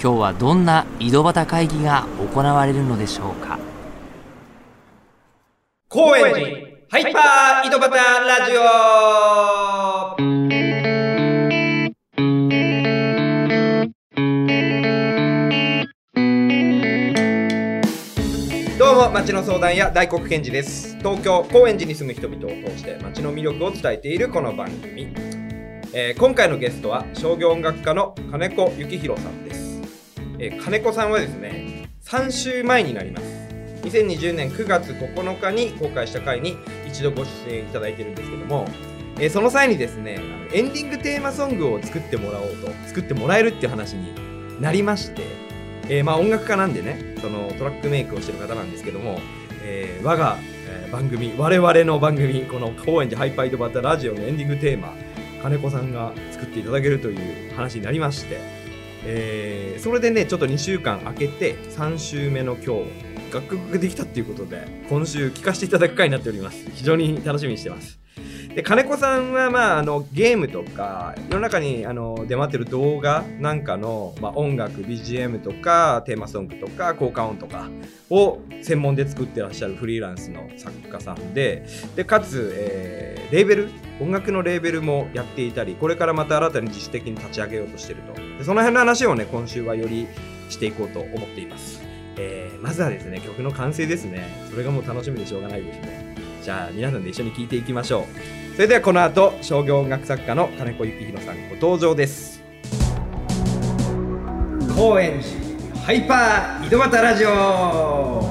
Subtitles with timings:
[0.00, 3.58] 今日はどんな井戸端会議が行われるのでしょうか？
[5.88, 6.46] 高円寺
[6.88, 7.90] ハイパー井戸端
[8.24, 8.60] ラジオ。
[18.78, 20.96] どうも町の相談屋大黒賢治です。
[20.98, 25.08] 東京高円寺に住む人々を通して町の魅力を伝えているこの番組、
[25.92, 29.47] えー今回のゲストは商業音楽家の金子幸宏さんです、
[30.38, 33.24] えー金子さんはですね3週前になります。
[33.82, 38.66] 2020年9月9日に公開した回に一度ご出演いただいてるんですけども、
[39.18, 40.20] えーその際にですね
[40.52, 45.22] エンディングテーマソングを作ってもらおうと作ってもらえるっていう話になりまして、
[45.88, 49.20] えーまあ音楽家なんでねそのトラックメイクをしてる方なんですけども、
[49.62, 50.38] えー我が、
[50.92, 54.94] 番組我々の番組この高円寺ハイパイドバターラジオのエンディングテーマ
[55.42, 58.57] 金子さんが作っていただけるという話になりまして、
[59.04, 66.68] えーそれでねちょっと2週間空けて3週目の今日楽曲ができたっていうことで今週聴かせていただく回になっております。
[66.74, 67.98] 非常に楽しみにしてます。
[68.58, 77.70] で金子さんは、まあ、あのゲームとか世の中にあの出回ってる動画なんかの、まあ、音楽 BGM とかテーマソングとか効果音とか
[78.10, 83.68] を専門で作ってらっしゃるフリーランスの作家さんででかつ、えーレーベル
[84.00, 88.14] 音楽のレーベルもやっていたりこれからまた新たに自主的に立ち上げようとしてると。
[88.14, 90.08] でその辺の話をね今週はより
[90.48, 91.80] していこうと思っています、
[92.16, 94.48] えーまずはですね曲の完成ですね。
[94.50, 96.07] それがもう楽しみでしょうがないですね。
[96.48, 98.54] じゃあ皆さんで一緒に聴いていきましょう。
[98.54, 102.42] それではこの後商業音楽作家の金子幸宏さんご登場です。
[104.74, 108.24] 高円寺ハイパー井戸端ラジオ。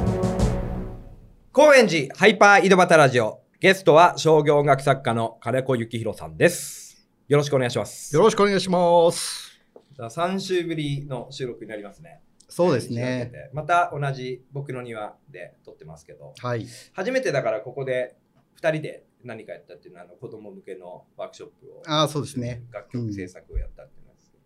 [1.51, 3.43] 高円寺ハイパー井戸端ラジオ。
[3.59, 7.07] ゲストは商業音楽作家の金子幸宏さんです。
[7.27, 8.15] よろしくお願いします。
[8.15, 9.61] よろしくお願いします。
[9.95, 13.29] 3週ぶりの収録になりますねそうですね。
[13.31, 16.65] てまた同じ僕の庭で撮ってますけどはい。
[16.93, 18.15] 初めてだからここで
[18.61, 22.63] 2人で何かやったっていうのはあの子供向けのワークショップをああ、そうですね。
[22.71, 24.43] 楽曲制作をやったっていうのですけど、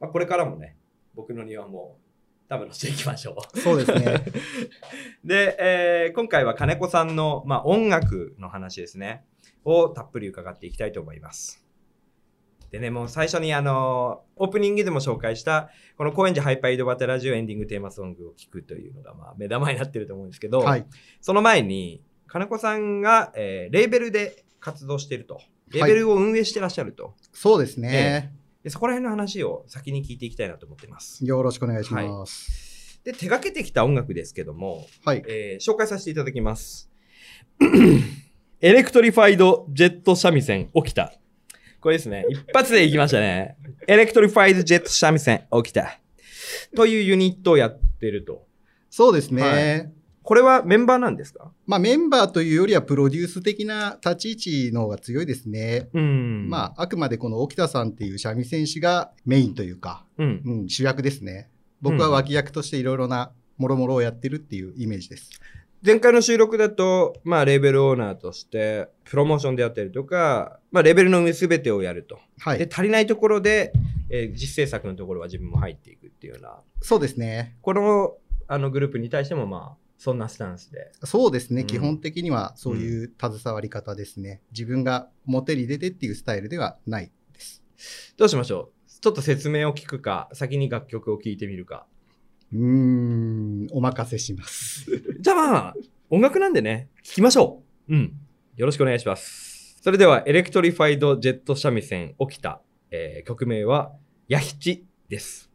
[0.00, 0.76] まあ、これからもね
[1.14, 1.98] 僕の庭も
[2.48, 4.24] たむろしていきましょうそうですね。
[5.24, 9.24] で、えー今回は金子さんの、まあ、音楽の話ですね
[9.64, 11.63] をたっぷり伺っていきたいと思います
[12.74, 20.84] でねもう最初にあのオープニングでも紹介したこの高円寺ハイパー井戸端ラジオエンディングテーマソングを聴くというのがまあ目玉になってると思うんですけど、はい。
[21.20, 28.32] その前に金子さんが、えーレーベルで活動しているとレーベルを運営してらっしゃると、そうですね。
[28.64, 33.00] でそこら辺の話を先に聞いていきたいなと思ってますよろしくお願いします。
[33.04, 35.22] で手がけてきた音楽ですけども、はい。
[35.28, 36.90] えー紹介させていただきます。
[38.60, 41.12] エレクトリファイドジェット三味線起きた。
[41.84, 42.24] これですね。
[42.30, 43.58] 一発でいきましたね。
[43.86, 46.00] エレクトリファイドジェット三味線起きた。
[46.74, 48.46] というユニットをやってると。
[48.88, 49.42] そうですね。
[49.42, 49.90] は
[50.22, 51.52] これはメンバーなんですか？
[51.66, 55.90] まあメンバーというよりはプロデュース的な立ち位置の方が強いですね。
[55.92, 60.42] うんまああくまでこの沖田さんっていう三味線師がメインというか、うん。
[60.42, 61.50] うん、主役ですね。
[61.82, 65.28] 僕は脇役としていろいろなもろもろをやってるっていうイメージです。
[65.86, 72.14] 前回の収録だと、まあ、レーベルオーナーとして、プロモーションであったりとか、まあ、レーベルの上全てをやると。
[72.14, 72.68] で、はい。
[72.72, 73.70] 足りないところで、
[74.08, 77.58] えー実制作のところは自分も入っていくっていうような、そうですね。
[77.60, 78.16] この
[78.48, 80.90] あのグループに対しても、まあ、そんなスタンスで。
[81.04, 84.40] そうですね、うん基本的にはそういう携わり方ですね。
[84.52, 87.62] 自分が表に出てっていうスタイルではないです。
[88.16, 88.90] どうしましょう？
[89.02, 91.84] ちょっと説明を聞くか、先に楽曲を聴いてみるか。
[92.54, 94.86] うーん、お任せします。
[95.20, 95.74] じゃあまあ、
[96.08, 97.94] 音楽なんでね、聞きましょう。
[97.94, 98.12] うん。
[98.56, 99.76] よろしくお願いします。
[99.82, 103.92] それでは、エレクトリファイドジェット三味線起きた、えー曲名は、
[104.28, 105.53] ヤヒチです。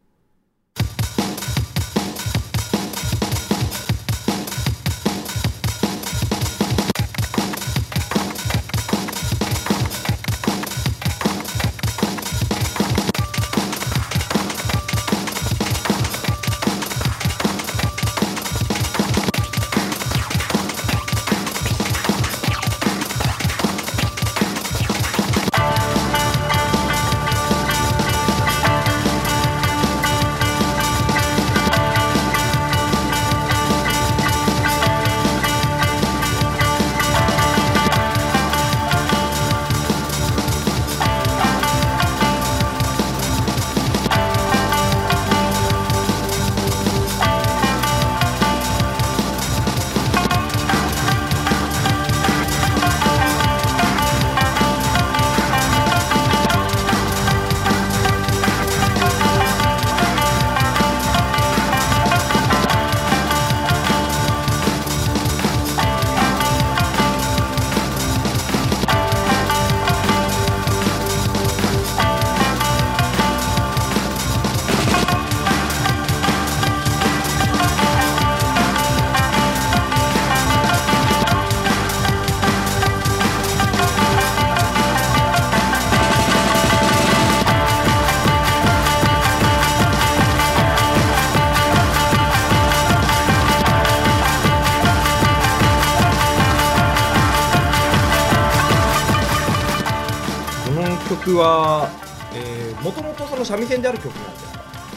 [103.40, 104.44] の三味線である曲なんです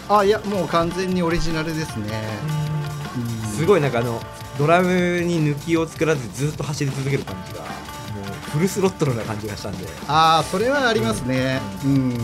[0.07, 0.19] か？
[0.19, 2.05] あいやもう完全にオリジナルですね、
[3.17, 4.21] うん、すごいなんかあの
[4.59, 9.87] ドラムに抜きを作らずずっと走り続ける感じがもうフルスロットルな感じがしたんで。
[10.07, 11.61] ああそれはありますね。
[11.85, 12.17] うん、うん、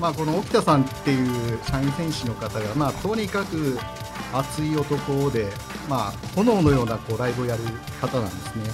[0.00, 3.78] まあこの沖田さんっていう三味線師の方がまあとにかく
[4.32, 5.50] 熱い男で
[5.88, 7.62] まあ炎のようなこうライブをやる
[8.00, 8.70] 方なんですね。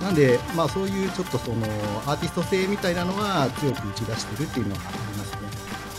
[0.00, 1.64] なんで、まあ、そういうちょっとその
[2.06, 5.41] アーティスト性みたいなのは強く打ち出してるっていうのはありますね。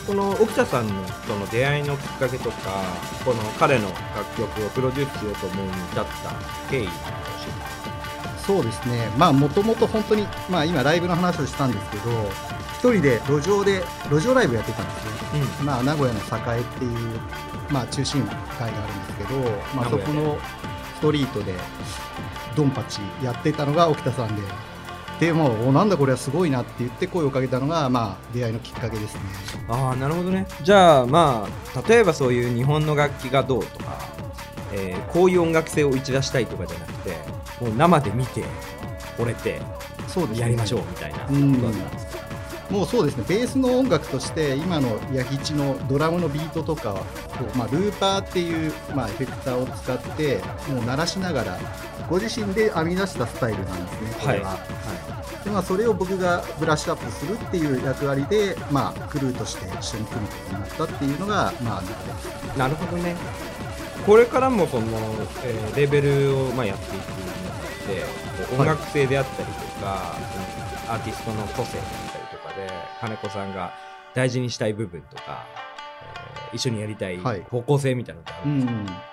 [0.06, 2.84] この沖田さんのその出会いのきっかけとか、
[3.24, 6.90] この彼の楽曲をプロデュースしようと思うに至った経緯
[8.46, 12.12] そうですね、まあもともと本当に、まあ今ライブの話をしたんですけど、
[12.74, 15.42] 一人で路上で、路上ライブやってたんですね。
[15.60, 17.20] うん、まあ名古屋の栄っていう、
[17.70, 19.40] まあ中心街があるんですけど、
[19.74, 20.38] まあそこの
[20.96, 21.56] ストリートで、
[22.58, 24.73] ドンパチやってたのが沖田さんで。
[25.24, 29.22] でもなんだこれはすごいなって言って声をかけたのが、まあ、出会いのきっかけですね。
[29.70, 30.46] ああなるほどね。
[30.64, 33.98] じゃあまあ例えばそういう日本の楽器がどうとか、
[34.74, 37.12] えー、こういう音楽性を打ち出したいとかじゃなくて
[37.62, 38.44] もう生で見て
[39.18, 39.62] 惚れて
[40.10, 42.24] そうです、ね、やりましょうみたいなことなんですか、
[42.70, 43.24] もうそうですね。
[43.30, 46.98] ベースの音楽として今のヤギチのドラムのビートとかを、
[47.56, 50.40] まあ、ルーパーっていう、まあ、エフェクターを使って
[50.70, 51.60] もう鳴らしながら
[52.10, 54.50] ご自身で編み出したスタイルなんですねこれは。
[54.50, 55.13] はい、
[55.44, 63.16] でまあ、それを僕がブラッシュアップするっていう役割で、まあ、クルーとして一緒に組むことになったっていうのが、まあ、なるほどね。
[64.06, 64.86] これからもその、
[65.44, 70.18] えー、レベルを、まあ、やっていくにあたって音楽性であったりとか、は
[70.88, 71.78] い、アーティストの個性
[72.56, 72.70] で
[73.02, 73.74] 金子さんが
[74.14, 75.46] 大事にしたい部分とか、
[76.52, 79.13] えー、一緒にやりたい方向性みたいなのってあるんですか、はい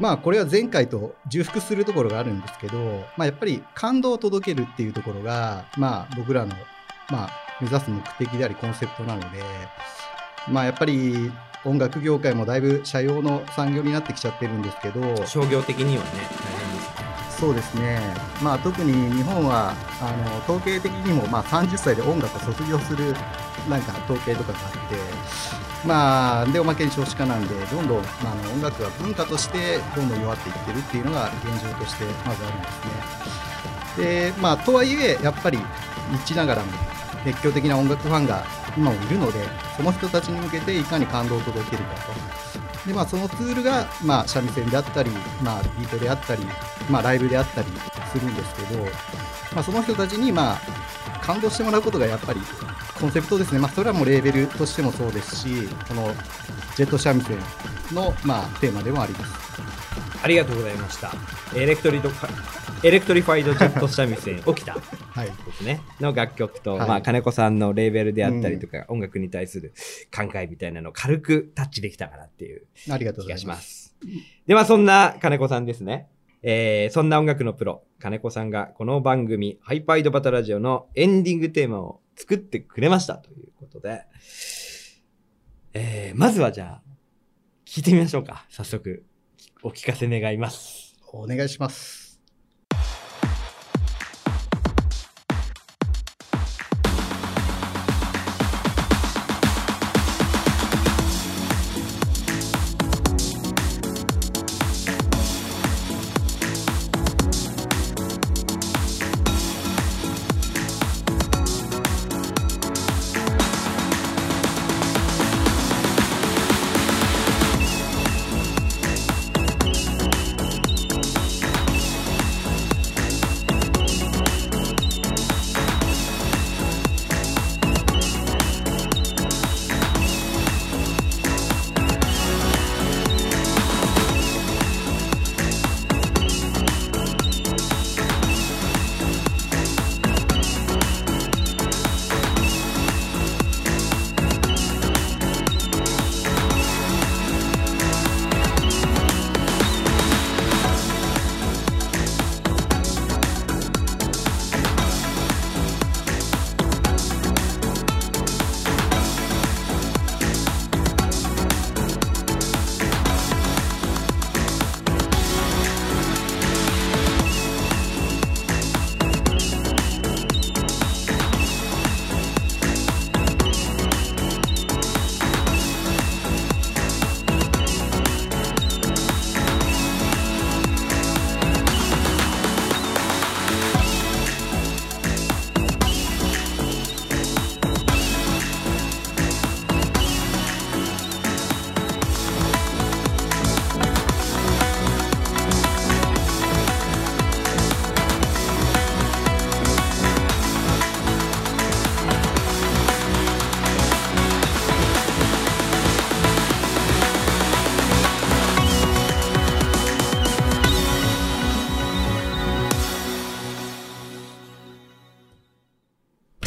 [0.00, 2.78] まあこれは前回と重複するところがあるんですけど、
[3.16, 6.54] まあ、やっぱり感動を届けるっていうところが、まあ、僕らの、
[7.10, 7.30] まあ、
[7.60, 9.42] 目指す目的でありコンセプトなので、
[10.48, 11.30] まあ、やっぱり
[11.64, 17.14] 音楽業界もだいぶ社用の産業になってきちゃってるんですけど商業的にはね大変ですね。
[17.40, 18.00] そうですね、
[18.42, 23.12] まあ、特に日本はあの統計的にもまあ30歳で音楽を卒業する
[23.68, 34.32] なんか統計とかがあって、まあ、でおまけに少子化なんでどんどん、まあ、の音楽は文化としてどんどん弱っていってるっていうのが現状としてまずあるんですね。
[34.32, 35.58] でまあ、とはいえやっぱり
[36.26, 36.72] 日地ながらも
[37.24, 38.44] 熱狂的な音楽ファンが
[38.76, 39.38] 今もいるので
[39.76, 45.10] その人たちに向けていかに感動を届けるかとで、まあ、そのツールが、まあ、三味線であったり、
[45.42, 46.44] まあ、ビートであったり、
[46.90, 47.68] まあ、ライブであったり
[48.12, 48.84] するんですけど、
[49.54, 50.60] まあ、その人たちに、まあ、
[51.22, 52.40] 感動してもらうことがやっぱり
[53.00, 56.12] コンセプトですね、まあ、それはもうレーベルとしてもそうですし、この
[56.76, 57.38] ジェット三味線
[57.92, 59.44] の、まあ、テーマでもあります。
[60.22, 61.12] ありがとうございました。
[61.54, 62.10] エレクトリド
[62.82, 64.80] エレクトリファイドジェット三味線起きたで
[65.52, 69.72] すね、の楽曲と、はい、まあ金子さんのレーベルであったりとか、うん、音楽に対する
[70.14, 73.94] 考えみたいなのを軽くタッチできたかなっていう気がします。
[74.46, 76.08] ではそんな金子さんですね。
[76.42, 84.04] えー、そんな音楽のプロ、金子さんがこの番組、ハイパイドバタラジオのエンディングテーマを作ってくれましたということで、
[85.72, 86.82] えー、まずはじゃあ、
[87.66, 88.46] 聞いてみましょうか。
[88.48, 89.04] 早速、
[89.62, 90.96] お聞かせ願います。
[91.12, 92.03] お願いします。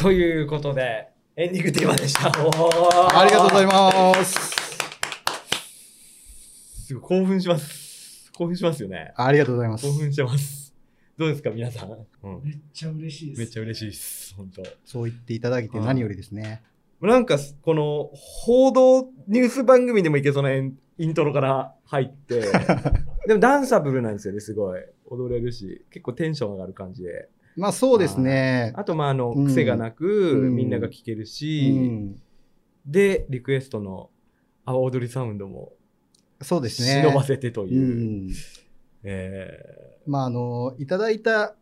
[0.07, 2.27] ということで、エンディングテーマでした。
[2.27, 4.35] ありがとうございます。
[6.85, 8.31] すごい興奮します。
[8.31, 9.11] 興奮しますよね。
[9.17, 9.91] ありがとうございます興。
[9.99, 10.73] 奮してます。
[11.17, 11.89] どうですか、皆さん？
[11.91, 12.41] うん。
[12.41, 13.39] めっちゃ嬉しいです。
[13.39, 14.33] めっちゃ嬉しいです。
[14.35, 14.63] 本当。
[14.85, 16.63] そう言っていただけて何よりですね。
[17.01, 22.43] なんか、この、報道ニュース番組でもいけそうなイントロから入って、
[23.27, 24.81] でもダンサブルなんですよね、すごい。
[25.07, 27.27] 踊れるし、結構テンション上がる感じで。
[27.57, 28.71] まあそうですね。
[28.75, 32.21] あと、まあ、あの、うん癖がなく、うんみんなが聴けるうし、ん、
[32.85, 34.09] で、リクエストの
[34.63, 35.73] 阿波踊りサウンドも
[36.41, 37.01] そうですね。
[37.01, 38.27] 忍ばせてとういう。
[38.27, 38.29] ん。
[39.03, 41.55] えまああの、いただいた、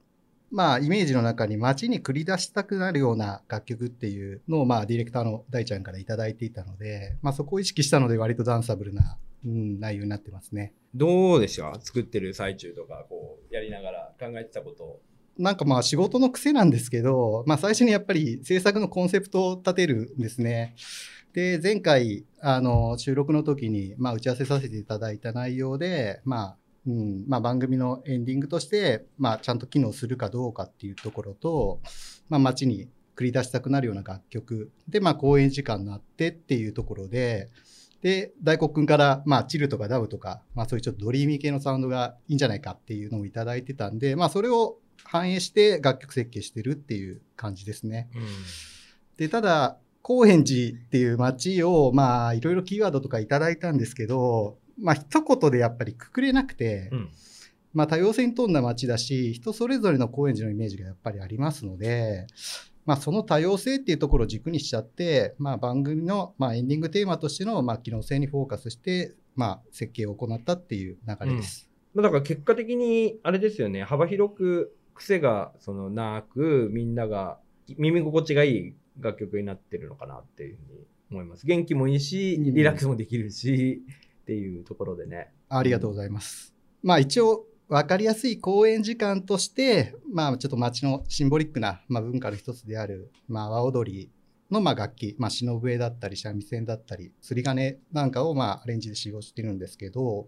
[0.51, 10.73] まあイメージの中に街に繰り出したくなるような楽曲っていうのを、まあディレクターの大ちゃんからいただいていたので、まあそこを意識したので割とダンサブルな、うん、内容になってますね。
[10.95, 11.79] ーどうでした？
[11.81, 15.01] 作ってる最中とか、こう、やりながら考えてたことを。
[15.37, 20.75] なんかまあ仕事の癖なんですけど、まあ最初にやっぱり制作のコンセプトを立てるんですね。
[21.33, 31.81] で、前回、あの、収録の時に、まあ打ち合わせさせていただいた内容で、まあ、うん、まあ番組のエンディングとして、まあちゃんと機能するかどうかっていうところと、
[32.29, 32.87] まあ街に
[33.17, 37.49] 繰り出したくなるような楽曲で、まあ公演時間になってっていうところで、
[38.01, 48.09] で、大黒くんから、まあ、チルとかダブとか、まあ、そういうちょっとドリーミー系のサウンドがいいんじゃないかっていうのをいただいてたんで、まあ、それを反映して楽曲設計してるっていう感じですね。
[49.17, 57.09] で、ただ、高円寺っていう街を、まあ、いろいろキーワードとかいただいたんですけど、まあ、一言でやっぱりくくれなくて、うん。
[57.73, 62.27] まあ、多様性に富んだ街だし、人それぞれの高円寺のイメージがやっぱりありますので、
[62.85, 71.69] まあ、その多様性っていうところを軸にしちゃって、まあ、番組の、まあ、エンディングテーマとしての、まあ、機能性にフォーカスして、まあ、設計を行ったっていう流れです。
[71.93, 77.37] まあだから結果的に、あれですよね、幅広く癖がそのなく、みんなが
[77.77, 80.79] 耳心地がいい楽曲になってるのかなっていうふうに
[81.11, 81.45] 思います。
[81.45, 83.83] 元気もいいし、うんリラックスもできるし、
[84.23, 85.31] っていうところでね。
[85.49, 86.53] ありがとうございます。
[86.81, 94.11] まあ、一応、分かりやすい公演時間として、まあ、ちょっと街のシンボリックな、まあ、文化の一つである、まあ、阿波踊り
[94.51, 100.27] の、まあ、楽器、まあ、忍笛だったり、三味線だったり、釣り鐘なんかを、まあ、アレンジで使用してるんですけど、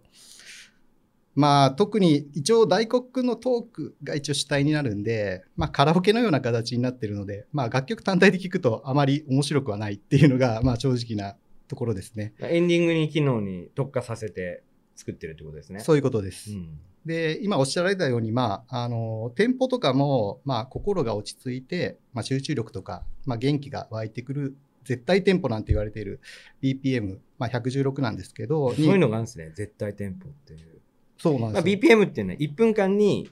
[1.37, 12.33] まあ、特に一応大黒君のトークが一応主体になるんで、まあ、カラオケのような形になってるので、まあ、楽曲単体で聴くとあまり面白くはないっていうのが、まあ、正直なところですね。
[12.39, 14.63] エンディングに機能に特化させて
[14.95, 15.81] 作ってるってことですね。
[15.81, 16.53] そういうことです。
[16.53, 16.79] うん。
[17.05, 26.19] で、今おっしゃられたように、まあ、あの、テンポとかも、まあ、心が落ち着いて、まあ、集中力とか、まあ、元気が湧いてくる、絶対テンポなんて言われている
[26.63, 29.51] BPM、まあ、116なんですけど、そういうのにがあるんですね。
[29.55, 30.76] 絶対テンポっていう。
[31.23, 31.79] まあ、そうなんですよ。
[31.79, 33.29] BPM っていうのは1分間に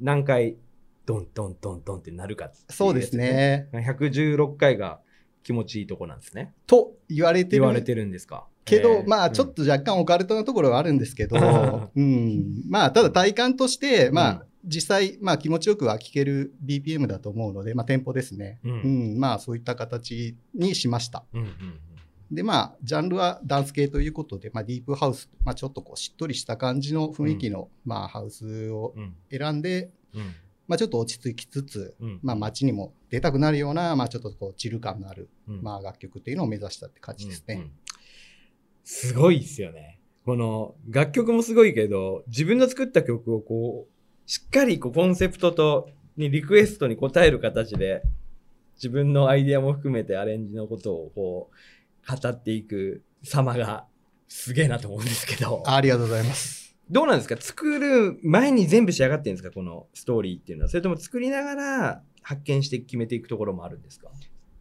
[0.00, 0.56] 何回
[1.06, 3.16] ドンドンドンドンってなるかっていやつそうです。
[3.16, 3.68] ね。
[3.72, 5.00] 116回が
[5.42, 6.52] 気持ちいいとこなんですね。
[6.66, 7.62] と言われてる。
[7.62, 8.46] 言われてるんですか。
[8.64, 12.64] けど、まあ、ちょっと若干オカルトなところはあるんですけど、 うん。
[12.68, 18.58] まあ、ただ体感として、まあ、うん実際、まあ、気持ちよくは聴ける BPM だと思うので、まあ、テンポですね。
[18.64, 19.18] うんうん。
[19.18, 21.24] まあ、そういった形にしました。
[21.32, 21.48] うんうん
[22.30, 29.14] で、まあ、ジャンルはダンス系ということで、まあ、ディープハウス、まあ、ちょっとこう、しっとりした感じの雰囲気の、まあ、ハウスをうん。
[29.30, 30.34] 選んで、うん。
[30.66, 32.20] まあ、ちょっと落ち着きつつ、うん。
[32.22, 35.62] まあ、街にも出たくなるような、まあ、ちょっとこう、チル感のある、うん。
[35.62, 37.54] まあ、楽曲っていうのを目指したって感じですね。
[37.54, 37.60] うん。
[37.62, 37.72] うん。
[38.84, 39.98] すごいっすよね。
[40.26, 48.02] この楽曲もすごいけど、自分の作った曲をこう、しっかりこうコンセプトと、にリクエストに応える形で、
[48.74, 51.56] 自分のアイデアも含めてアレンジのことをこう、
[52.08, 53.84] 語っていく様が
[54.28, 55.62] すげえなと思うんですけど。
[55.66, 56.74] ありがとうございます。
[56.90, 57.36] どうなんですか？
[57.38, 59.50] 作る前に全部仕上がってるんですか？
[59.54, 60.70] このストーリーっていうのは。
[60.70, 64.08] それとも作りながら発見して決めていくところもあるんですか？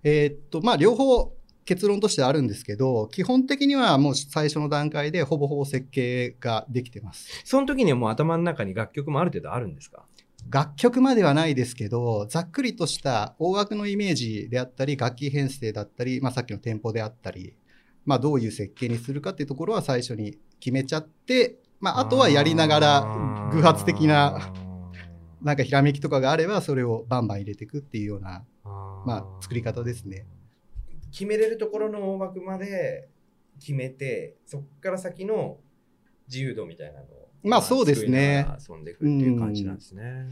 [0.04, 1.34] えーっと、まあ、両方
[1.66, 7.42] 結論としてあるんですけど、基本的にはもう最初の段階でほぼほぼ設計ができてます。
[7.46, 10.06] その時にはもう頭の中に楽曲もある程度あるんですか？
[10.50, 17.56] 楽曲まではないですけど、ざっくりとした大枠のイメージであったり、楽器編成だったり、まあ、さっきのテンポであったり、
[18.06, 24.53] まあ、どういう設計にするかっていうところは最初に決めちゃって、まあ、あとはやりながら偶発的な、
[25.41, 30.25] なんかひらめきとかがあれば、それをバンバン入れていくっていうような、まあ作り方ですね。
[31.12, 33.10] 決めれるところの大枠まで
[33.60, 35.58] 決めて、そこから先の
[36.27, 37.26] 自由度みたいなのを。
[37.48, 40.27] まあそうですね遊んでいくっていう感じなんですね。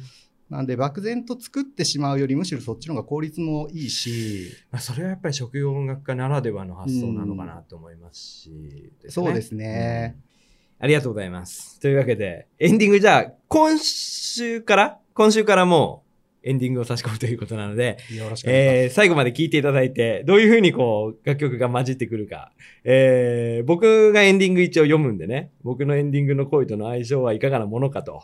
[0.50, 10.16] なんで漠然と作ってしまうよりむしろそっちの方が効率もいいし、まあ、それはやっぱり職業音楽家ならではの発想なのかなと思いますし、そうですね。
[10.20, 10.36] うん
[10.78, 11.80] ありがとうございます。
[11.80, 15.00] というわけで、エンディングじゃあ、今週から？
[15.14, 16.05] 今週からもう、
[16.46, 17.98] エンディングを差し込むということなので。
[18.46, 22.52] えー最後まで聴いていただいて、どういうふうにこう、楽曲が混じってくるか。
[22.84, 28.24] えー僕がエンディング一応読むんでね、僕のエンディングの声との相性はいかがなものかと。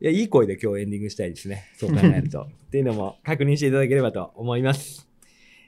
[0.00, 1.66] いや、いい声で今日エンディングしたいですね。
[1.76, 2.42] そう考えると。
[2.66, 5.06] っていうのも確認していただければと思います。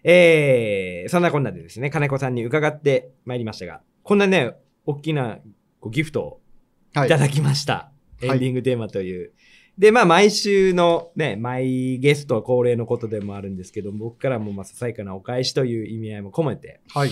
[0.02, 4.52] えー、そんなこんなでですね、金子さんに伺ってまいりましたが、こんなね、
[4.86, 5.38] 大きな
[5.78, 6.40] こうギフトを
[6.94, 7.92] はいただきました。
[8.22, 9.32] いエンディングテーマという。
[9.82, 17.10] で、まあ、毎週のね、毎ゲスト恒例のことでもあるんですけど、僕からもまあ、ささやかなお返しという意味合いも込めて、はい。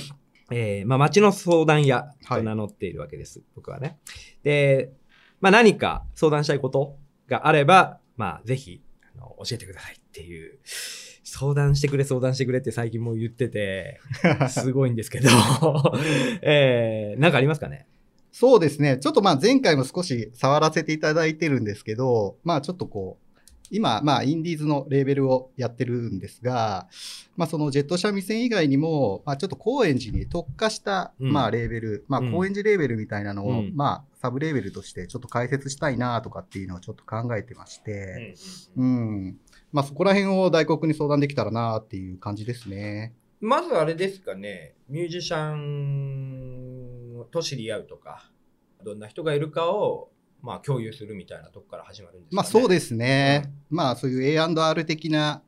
[0.52, 3.42] えー、まあ、町の相談屋と名乗っているわけです。
[3.56, 3.98] 僕はね。
[4.44, 4.92] で、
[5.40, 8.80] まあ、何か相談したいことがあれば、まあ、ぜひ、
[9.16, 10.60] あの教えてくださいっていう、
[11.24, 13.98] 相談してくれ、相談してくれって最近もう言ってて、
[14.48, 15.28] すごいんですけど、
[16.42, 17.88] えー、なんかありますかね？
[18.32, 18.98] そうですね。
[18.98, 23.40] ちょっとまあ前回も少し触らせていただいてるんですけど、まあちょっとこう、
[23.72, 26.88] 今、まあインディーズのレーベルをやってるんですが、
[27.36, 38.34] まあそのジェット三味線以外にも、まあちょっと高円寺に特化した、うんまあレーベル、まあうん高円寺レーベルみたいなのを、うんまあサブレーベルとしてちょっと開設したいなとかっていうのをちょっと考えてまして、
[38.76, 39.38] うん。
[39.72, 43.14] まあそこら辺を大黒に相談できたらなっていう感じですね。
[43.40, 46.69] まずあれですかね、ミュージシャン
[47.24, 48.30] と知り合うとか、
[48.84, 50.10] どんな人がいるかを、
[50.42, 52.36] まあ、共有するみたいなとこから始まるんですかね。
[52.36, 53.52] まあそうですね。
[53.68, 55.42] まあそういう A&R 的な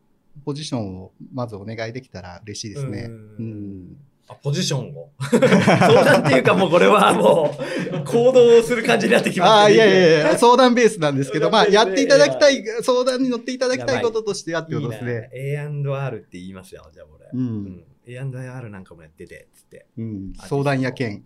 [0.45, 3.07] ポジションをまずお願いできたら嬉しいですね。
[3.09, 3.97] ううんん。
[4.29, 5.11] あポジションを？
[5.21, 7.57] 相談っていうかもうこれはも
[7.93, 15.31] う、行動をする感じになってきますああ、いやいやいやや、相談ベースなんですけど、 まあやっていただきたい、相談に乗っていただきたいこととしてはってことですね。
[15.35, 17.27] いいな A&R って言いますよ、じゃあ俺。
[17.27, 17.31] う。
[17.37, 17.85] うんん。
[18.07, 19.87] A&R なんかもやってて、つって。
[19.97, 20.33] うん。
[20.35, 21.23] 相談や兼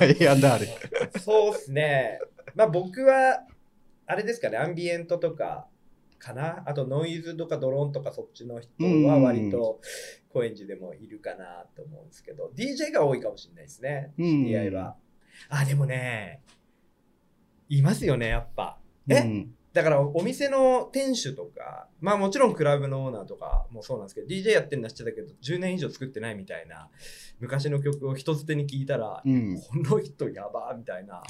[0.00, 0.66] A&R。
[1.20, 2.18] そうですね。
[2.54, 3.44] まあ僕は、
[4.06, 5.66] あれですかね、アンビエントとか
[6.18, 6.62] かな。
[6.66, 9.80] あとノイズとかドローンとかそっちの人は割と
[10.32, 14.12] 高円寺でもいるかなと思うんですけど、DJ が多いかもしれないですね。
[14.18, 14.96] うん知り合いは。
[15.48, 16.42] あ、でもね、
[17.68, 18.78] いますよね、やっぱ。
[19.08, 26.88] え、うんだからお店の店主とか、まあもちろんクラブのオーナーとかもそうなんですけど、DJ やってるのは知ってたけど、10年以上作ってないみたいな、
[27.40, 29.60] 昔の曲を人づてに聞いたら、うん。
[29.60, 31.22] この人やばーみたいな。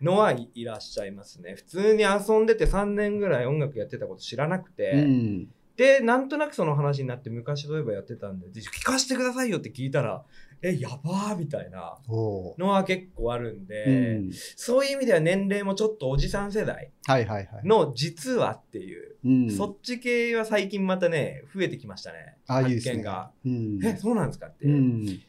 [0.00, 1.54] のはいいらっしゃいますね。
[1.56, 5.48] 普通に遊んでて3年ぐらい音楽やってたこと知らなくて、うん。
[5.82, 10.24] で、なんとなくその話になって昔そういえばやってたんで、で聞かせてくださいよって聞いたら、
[10.62, 14.30] え、やばーみたいなのは結構あるんで、うん。
[14.54, 17.66] そういう意味では年齢もちょっとおじさん世代はいはいはい。
[17.66, 19.50] の実はっていう、うん。
[19.50, 22.36] そっち系は最近またね、増えてきましたね。
[22.46, 23.30] ああ、いいですね発見が。。
[23.44, 23.84] うん。
[23.84, 24.78] え、そうなんですかっていうう。
[24.78, 25.20] ん。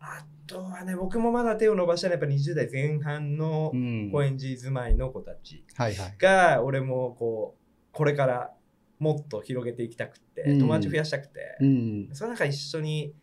[0.00, 4.10] あとはね、僕もまだ手を伸ばしたのはやっぱ20代前半のうん。
[4.12, 6.14] 高円寺住まいの子たちはいはい。
[6.18, 8.52] が、俺もこう、これから
[8.98, 12.08] もっと広げていきたくって、うん友達増やしたくて、うん。
[12.12, 13.14] その中一緒に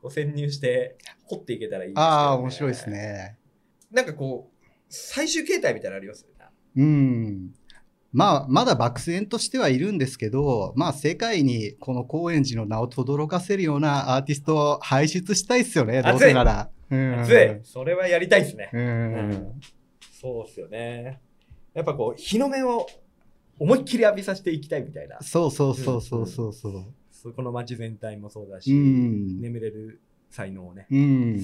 [0.00, 2.90] こう潜入して掘っていけたらいいですけど、ああ、面白いです。
[2.90, 3.38] ね。
[3.90, 6.38] なんかこう、最終形態みたいなのありますよね。
[6.76, 7.54] うん。
[8.12, 16.70] まあ、まだ漠然としてはいるんですけど、まあ、世界にこの高円寺の名を轟かせるようなアーティストを輩出したいっすよね、どうせなら。
[16.90, 18.70] うん熱いそれはやりたいですね。
[18.72, 19.60] うん。
[20.20, 21.20] そうっすよね。
[21.74, 22.86] やっぱこう、日の目を
[23.58, 25.18] 思いっきり浴びさせていきたいみたいな。
[25.20, 26.84] そうそうそうそうそうそう。
[27.10, 29.40] そこの街全体もそうだし、うん。
[29.40, 30.86] 眠れる才能をね。
[30.90, 31.40] うん。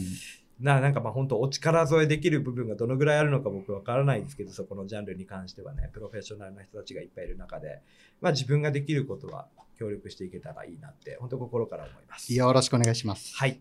[0.60, 7.80] ななんかまあ本当お力添えできる部分がどのぐらいあるのか僕わからないですけどそこのジャンルに関してはねプロフェッショナルな人たちがいっぱいいる中で、
[8.20, 9.48] まあ、自分ができることは
[9.78, 12.32] 協力していけたらいいなって本当心から思います。
[12.32, 13.36] よろしくお願いします。
[13.36, 13.58] はい。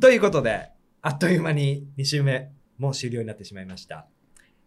[0.00, 0.70] ということで
[1.02, 4.06] あっという間に2週目もう終了になってしまいました。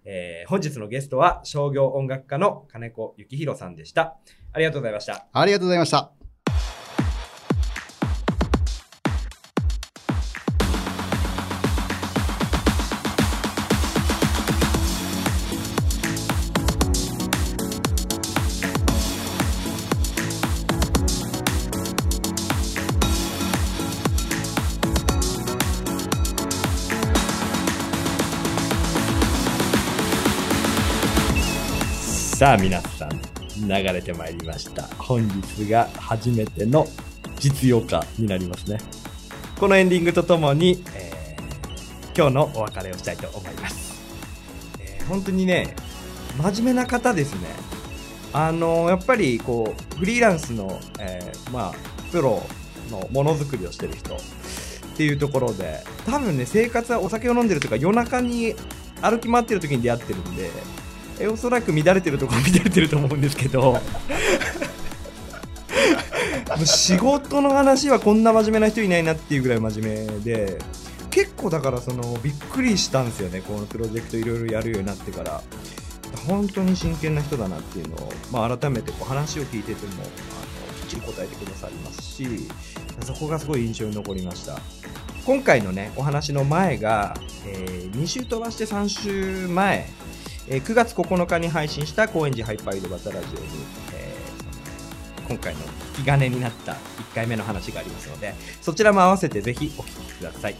[0.05, 4.17] えー本日のゲストは商業音楽家の金子幸宏さんでした。
[4.53, 5.27] ありがとうございました。
[5.31, 6.20] ありがとうございました。
[32.41, 33.11] さあ皆さん
[33.67, 34.81] 流れてまいりました。
[34.97, 36.87] 本日が初めての
[37.37, 38.79] 実用化になりますね。
[39.59, 44.01] このエンディングとともに、えー今日のお別れをしたいと思います、
[44.79, 45.75] えー本当にね
[46.35, 47.47] 真面目な方ですね。
[48.33, 51.73] あのやっぱりこうフリーランスの、えーまあ
[52.11, 52.41] プロ
[52.89, 54.17] のものづくりをしてる人っ
[54.97, 58.55] ていうところで多分ね生活はお酒を飲んでるとか夜中に
[58.99, 60.49] 歩き回ってる時に出会ってるんで
[61.21, 63.79] えおそらく乱れてるところ乱れてると思うんですけど。
[66.65, 70.59] 仕事の話はこんな真面目な人いないなっていうぐらい真面目で。
[71.09, 73.41] 結構だからそのびっくりしたんですよね。
[73.41, 75.41] このプロジェクトいろいろやるようになってから。
[76.27, 80.03] 本当に真剣な人だなっていうのを、まあ、改めてこう話を聞いててもあの
[80.81, 82.47] きっちり答えてくださいますし
[83.03, 84.59] そこがすごい印象に残りました。
[85.25, 89.85] 今回のねお話の前が、えー2週飛ばして3週前、
[90.51, 93.45] えー9月9日に配信した高円寺ハイパー井戸端ラジオに、
[93.95, 95.61] えー今回の
[95.97, 96.77] 引き金になった1
[97.15, 100.55] 回目の話がありますのでそちらも合わせてぜひお聞きください。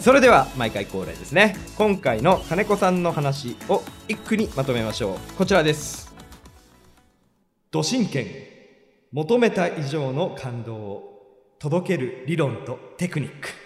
[0.00, 1.56] それでは毎回恒例ですね。
[1.76, 5.34] 今回の金子さんの話を一句にまとめましょう。
[5.36, 6.14] こちらです。
[7.70, 8.28] 土神剣
[9.12, 13.61] 求めた以上の感動を届ける理論とテクニック。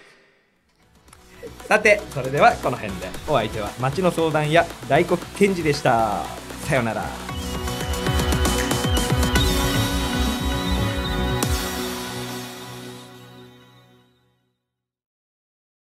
[1.67, 3.09] さてそれではこの辺で。
[3.27, 6.23] お相手は町の相談や大黒賢治でした。
[6.65, 7.36] さようなら。